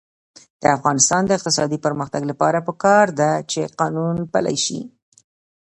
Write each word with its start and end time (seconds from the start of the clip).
د 0.61 0.63
افغانستان 0.77 1.21
د 1.25 1.31
اقتصادي 1.37 1.77
پرمختګ 1.85 2.21
لپاره 2.31 2.65
پکار 2.67 3.05
ده 3.19 3.31
چې 3.51 3.61
قانون 3.79 4.15
پلی 4.33 4.57
شي. 4.65 4.79